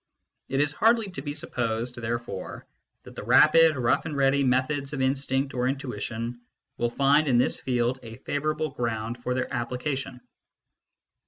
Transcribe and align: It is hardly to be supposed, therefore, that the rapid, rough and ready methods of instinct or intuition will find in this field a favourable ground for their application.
It 0.49 0.61
is 0.61 0.71
hardly 0.71 1.11
to 1.11 1.21
be 1.21 1.35
supposed, 1.35 1.95
therefore, 2.01 2.65
that 3.03 3.13
the 3.13 3.21
rapid, 3.21 3.75
rough 3.75 4.05
and 4.05 4.17
ready 4.17 4.43
methods 4.43 4.93
of 4.93 5.01
instinct 5.03 5.53
or 5.53 5.67
intuition 5.67 6.41
will 6.79 6.89
find 6.89 7.27
in 7.27 7.37
this 7.37 7.59
field 7.59 7.99
a 8.01 8.17
favourable 8.17 8.71
ground 8.71 9.19
for 9.19 9.35
their 9.35 9.53
application. 9.53 10.19